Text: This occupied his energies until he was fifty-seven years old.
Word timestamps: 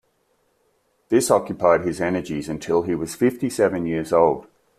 This 1.09 1.29
occupied 1.29 1.81
his 1.85 2.01
energies 2.01 2.49
until 2.49 2.81
he 2.81 2.95
was 2.95 3.13
fifty-seven 3.13 3.85
years 3.85 4.11
old. 4.11 4.47